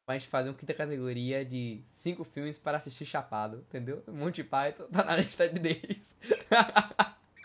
[0.07, 4.03] pra gente fazer uma quinta categoria de cinco filmes para assistir chapado, entendeu?
[4.09, 6.17] Monty Python tá na lista deles.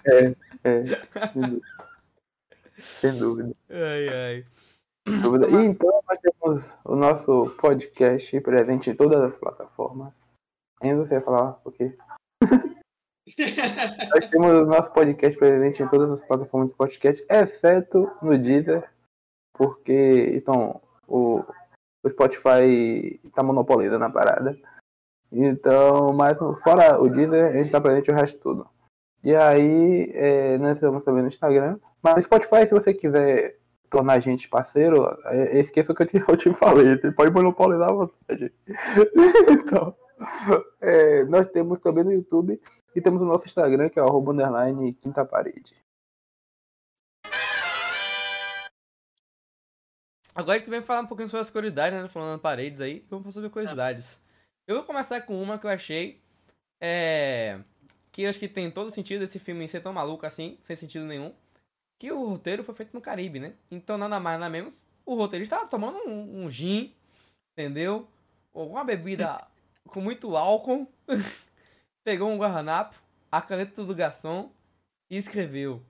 [0.06, 0.34] É,
[1.34, 1.62] sem dúvida.
[2.78, 3.56] Sem dúvida.
[3.70, 4.46] ai, ai.
[5.22, 5.48] dúvida.
[5.50, 5.97] E então
[6.48, 10.14] temos o nosso podcast presente em todas as plataformas.
[10.82, 11.94] Ainda você vai falar o quê?
[14.14, 18.90] Nós temos o nosso podcast presente em todas as plataformas de podcast, exceto no Deezer,
[19.54, 21.44] porque então, o,
[22.04, 24.58] o Spotify está monopolizando a parada.
[25.30, 28.70] Então, mas fora o Deezer, a gente está presente o resto tudo.
[29.22, 31.78] E aí, é, nós estamos também no Instagram.
[32.02, 36.08] Mas no Spotify, se você quiser tornar a gente parceiro, é, esqueça o que eu
[36.08, 38.54] te, eu te falei, você pode monopolizar a vontade.
[39.50, 39.96] então,
[40.82, 42.60] é, nós temos também no YouTube
[42.96, 45.76] e temos o nosso Instagram, que é o underline quinta parede.
[50.38, 52.08] Agora a gente vai falar um pouquinho sobre as curiosidades, né?
[52.08, 53.04] Falando paredes aí.
[53.10, 54.20] Vamos falar sobre curiosidades.
[54.68, 56.22] Eu vou começar com uma que eu achei.
[56.80, 57.60] É.
[58.12, 61.06] Que eu acho que tem todo sentido esse filme ser tão maluco assim, sem sentido
[61.06, 61.34] nenhum.
[62.00, 63.54] Que o roteiro foi feito no Caribe, né?
[63.72, 64.86] Então nada mais nada menos.
[65.06, 66.94] O roteirista estava tomando um, um gin,
[67.54, 68.08] entendeu?
[68.54, 69.48] Ou uma bebida
[69.88, 70.92] com muito álcool.
[72.04, 72.96] Pegou um guardanapo,
[73.32, 74.52] a caneta do garçom
[75.10, 75.82] e escreveu.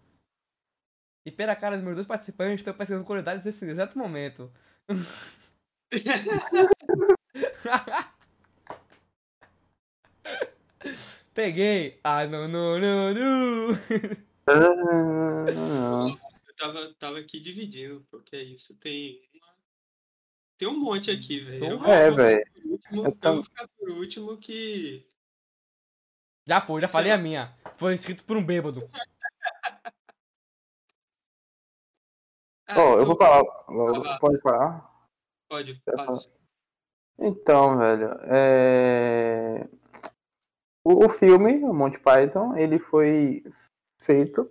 [1.26, 4.52] E pela cara dos meus dois participantes, estou pesquisando curiosidades nesse exato momento.
[11.34, 12.00] Peguei!
[12.04, 14.27] Ah, não, não, não, não!
[14.48, 15.46] Ah,
[16.48, 18.74] Eu tava, tava aqui dividindo, porque é isso.
[18.76, 19.54] Tem uma...
[20.58, 21.84] Tem um monte aqui, velho.
[21.86, 22.46] É, velho.
[22.92, 25.06] Eu vou ficar por último que.
[26.48, 27.54] Já foi, já falei a minha.
[27.76, 28.90] Foi escrito por um bêbado.
[32.66, 33.44] Ah, Ó, eu então vou falar.
[33.66, 34.20] Fala.
[34.20, 35.10] Pode falar?
[35.50, 36.20] Pode, fala.
[37.20, 39.68] Então, velho, é...
[40.84, 43.44] o, o filme, o Monty Python, ele foi
[44.08, 44.50] feito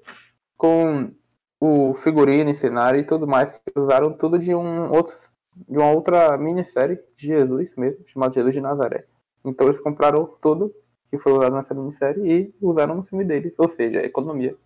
[0.56, 1.10] com
[1.58, 5.12] o figurino, cenário e tudo mais, que usaram tudo de um outro,
[5.56, 9.08] de uma outra minissérie de Jesus mesmo, chamado Jesus de Nazaré.
[9.44, 10.74] Então eles compraram tudo
[11.10, 14.56] que foi usado nessa minissérie e usaram no filme deles, ou seja, economia.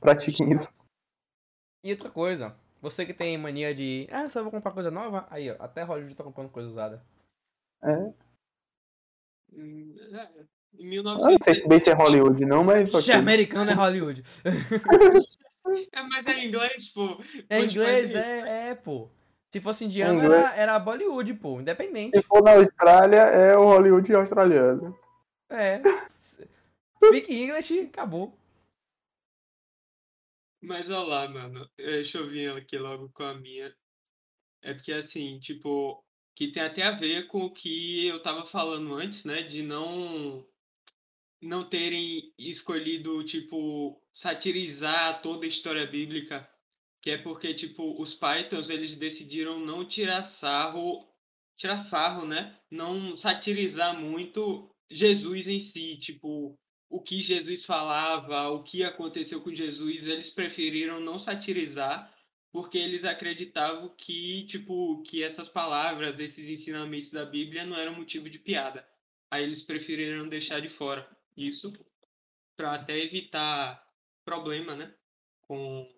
[0.00, 0.74] Pratiquem isso.
[1.82, 4.08] E outra coisa, você que tem mania de.
[4.10, 5.26] Ah, só vou comprar coisa nova?
[5.30, 7.04] Aí, ó, até Hollywood tá comprando coisa usada.
[7.82, 8.14] É.
[10.78, 11.58] É, Em Eu não sei 1900.
[11.62, 12.90] se bem se é Hollywood não, mas...
[12.90, 14.22] Se é americano é Hollywood.
[15.92, 17.18] É, mas é inglês, pô.
[17.48, 19.08] É inglês, é, é, pô.
[19.50, 20.42] Se fosse indiano, Inglês.
[20.42, 22.18] era, era Bollywood, pô, independente.
[22.18, 24.98] Se for na Austrália, é o Hollywood australiano.
[25.48, 25.80] É.
[27.02, 28.36] Speak English, acabou.
[30.62, 31.68] Mas olha lá, mano.
[31.78, 33.72] eh, Deixa eu vir aqui logo com a minha.
[34.62, 36.02] É porque assim, tipo,
[36.34, 39.42] que tem até a ver com o que eu tava falando antes, né?
[39.42, 40.44] De não
[41.44, 46.48] não terem escolhido, tipo, satirizar toda a história bíblica.
[47.02, 51.06] Que é porque, tipo, os Pythons, eles decidiram não tirar sarro,
[51.56, 52.58] tirar sarro, né?
[52.70, 59.54] Não satirizar muito Jesus em si, tipo, o que Jesus falava, o que aconteceu com
[59.54, 62.10] Jesus, eles preferiram não satirizar,
[62.52, 68.30] porque eles acreditavam que, tipo, que essas palavras, esses ensinamentos da Bíblia não eram motivo
[68.30, 68.86] de piada.
[69.30, 71.06] Aí eles preferiram deixar de fora
[71.36, 71.72] isso
[72.56, 73.84] para até evitar
[74.24, 74.94] problema, né,
[75.42, 75.88] com,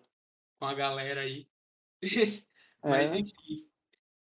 [0.59, 1.49] com a galera aí.
[2.83, 3.19] Mas É.
[3.19, 3.67] enfim.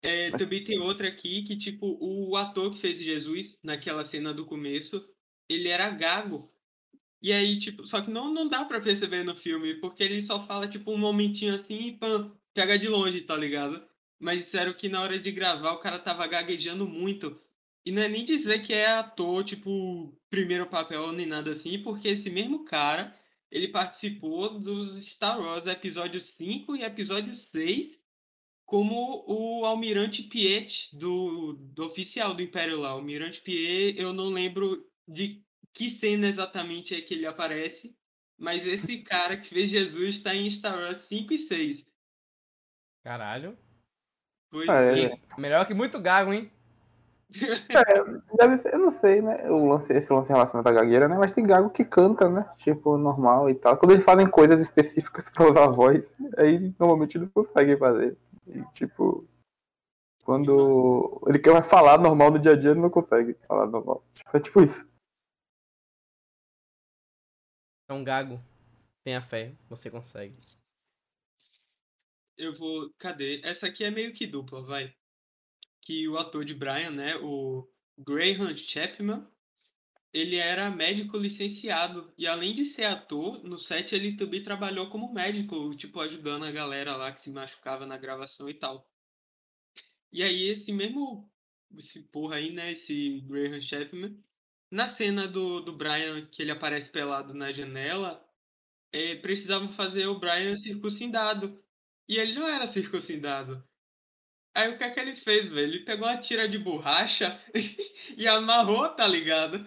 [0.02, 4.32] É, Mas- também tem outra aqui que, tipo, o ator que fez Jesus, naquela cena
[4.34, 5.09] do começo,
[5.48, 6.52] ele era gago.
[7.22, 10.46] E aí, tipo, só que não, não dá pra perceber no filme, porque ele só
[10.46, 13.86] fala, tipo, um momentinho assim e pam, pega de longe, tá ligado?
[14.20, 17.40] Mas disseram que na hora de gravar o cara tava gaguejando muito.
[17.87, 22.09] E não é nem dizer que é ator, tipo, primeiro papel nem nada assim, porque
[22.09, 23.14] esse mesmo cara,
[23.49, 28.05] ele participou dos Star Wars episódio 5 e episódio 6
[28.66, 32.93] como o Almirante Piet do, do oficial do Império lá.
[32.93, 35.41] O Almirante Piet, eu não lembro de
[35.72, 37.97] que cena exatamente é que ele aparece,
[38.37, 41.87] mas esse cara que fez Jesus está em Star Wars 5 e 6.
[43.05, 43.57] Caralho.
[44.51, 45.05] Pois Ah, é.
[45.05, 45.18] é.
[45.39, 46.51] Melhor que muito gago, hein?
[47.29, 49.51] Deve ser, eu não sei, né?
[49.51, 51.16] O lance, esse lance relacionado à gagueira, né?
[51.18, 52.49] Mas tem gago que canta, né?
[52.57, 53.77] Tipo, normal e tal.
[53.77, 58.16] Quando eles fazem coisas específicas pra usar a voz, aí normalmente eles conseguem fazer.
[58.47, 59.27] E, tipo,
[60.24, 64.05] quando ele quer falar normal no dia a dia, ele não consegue falar normal.
[64.14, 64.89] Tipo, é tipo isso.
[67.89, 68.41] É um gago.
[69.05, 70.37] Tenha fé, você consegue.
[72.37, 72.91] Eu vou.
[72.99, 73.41] Cadê?
[73.45, 74.93] Essa aqui é meio que dupla, vai.
[75.87, 77.16] Que o ator de Brian, né?
[77.18, 77.64] O
[77.97, 79.24] Graham Chapman,
[80.12, 82.12] ele era médico licenciado.
[82.18, 86.51] E além de ser ator, no set ele também trabalhou como médico, tipo, ajudando a
[86.51, 88.91] galera lá que se machucava na gravação e tal.
[90.12, 91.30] E aí, esse mesmo.
[91.76, 92.72] Esse porra aí, né?
[92.72, 94.18] Esse Graham Chapman.
[94.70, 98.20] Na cena do, do Brian, que ele aparece pelado na janela,
[98.93, 101.62] eh, precisavam fazer o Brian circuncidado.
[102.09, 103.64] E ele não era circuncidado.
[104.57, 105.66] Aí o que é que ele fez, velho?
[105.74, 107.38] Ele pegou uma tira de borracha
[108.16, 109.66] e amarrou, tá ligado?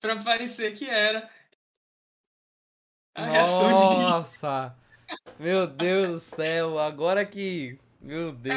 [0.00, 1.28] Pra parecer que era.
[3.14, 4.00] A de.
[4.00, 4.74] Nossa!
[5.38, 7.78] Meu Deus do céu, agora que.
[8.00, 8.56] Meu Deus.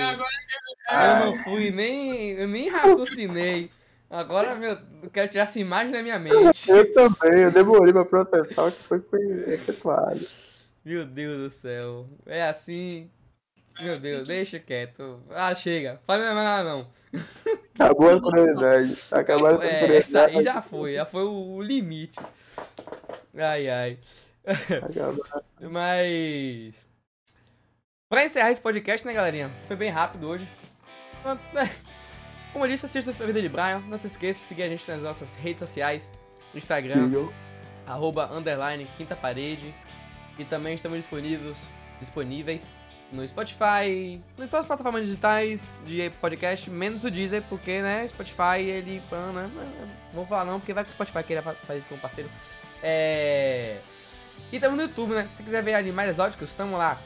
[0.89, 2.32] agora Eu não fui nem.
[2.32, 3.70] Eu nem raciocinei.
[4.09, 6.72] Agora, meu, eu quero tirar essa imagem da minha mente.
[6.72, 10.26] Eu também, eu demorei pra o que foi que foi efetuado.
[10.86, 12.07] Meu Deus do céu.
[12.26, 13.11] É assim.
[13.80, 15.21] Meu assim Deus, que- deixa quieto.
[15.32, 16.01] Ah, chega.
[16.05, 16.88] Fala mais nada não.
[17.75, 19.01] Acabou a curiosidade.
[19.11, 20.41] Acabaram com a É, essa aí curiosidade.
[20.43, 20.93] já foi.
[20.95, 22.19] Já foi o limite.
[23.38, 23.99] Ai, ai.
[24.45, 25.25] Acabou.
[25.71, 26.86] Mas.
[28.09, 29.51] Pra encerrar esse podcast, né, galerinha?
[29.67, 30.47] Foi bem rápido hoje.
[31.55, 31.69] É,
[32.53, 33.80] Como eu disse, assista a vida de Brian.
[33.88, 36.11] Não se esqueça de seguir a gente nas nossas redes sociais:
[36.55, 37.34] Instagram, Sigam.
[37.86, 39.73] arroba underline quinta parede.
[40.39, 41.67] E também estamos disponíveis,
[41.99, 42.73] disponíveis
[43.12, 48.60] no Spotify, em todas as plataformas digitais de podcast, menos o Deezer, porque, né, Spotify,
[48.62, 49.01] ele...
[49.12, 49.49] ah, né,
[50.14, 52.30] Vou falar não, porque vai que o Spotify queira fa- fazer com um parceiro.
[52.84, 53.80] É...
[54.51, 55.28] E estamos no YouTube, né?
[55.36, 56.97] Se quiser ver animais exóticos, estamos lá,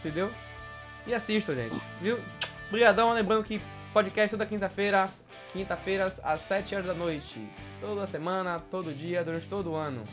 [0.00, 0.30] entendeu?
[1.06, 2.18] E assistam, gente, viu?
[2.68, 3.60] Obrigadão, lembrando que
[3.92, 5.06] podcast toda quinta-feira,
[5.52, 7.46] quinta-feiras às 7 horas da noite.
[7.80, 10.04] Toda semana, todo dia, durante todo o ano.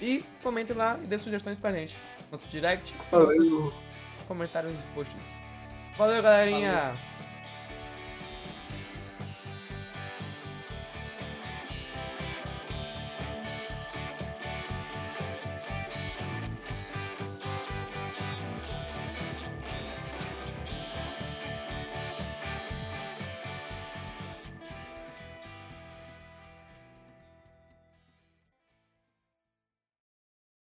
[0.00, 1.96] E comente lá e dê sugestões pra gente.
[2.32, 3.74] Nosso direct, nossos
[4.24, 4.28] Valeu.
[4.28, 5.38] comentários nos posts.
[5.96, 6.94] Valeu, galerinha!